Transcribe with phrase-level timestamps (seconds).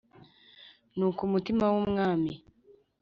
[0.95, 2.33] Nuko umutima w umwami